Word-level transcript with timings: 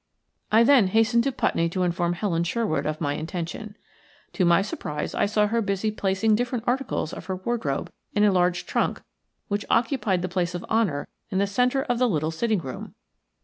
I 0.51 0.63
then 0.63 0.87
hastened 0.87 1.23
to 1.25 1.31
Putney 1.31 1.69
to 1.69 1.83
inform 1.83 2.13
Helen 2.13 2.43
Sherwood 2.43 2.87
of 2.87 2.99
my 3.01 3.13
intention. 3.13 3.77
To 4.33 4.43
my 4.43 4.63
surprise 4.63 5.13
I 5.13 5.27
saw 5.27 5.45
her 5.45 5.61
busy 5.61 5.91
placing 5.91 6.33
different 6.33 6.63
articles 6.65 7.13
of 7.13 7.27
her 7.27 7.35
wardrobe 7.35 7.91
in 8.15 8.23
a 8.23 8.31
large 8.31 8.65
trunk 8.65 9.03
which 9.47 9.63
occupied 9.69 10.23
the 10.23 10.27
place 10.27 10.55
of 10.55 10.63
honour 10.71 11.07
in 11.29 11.37
the 11.37 11.45
centre 11.45 11.83
of 11.83 11.99
the 11.99 12.09
little 12.09 12.31
sitting 12.31 12.61
room. 12.61 12.95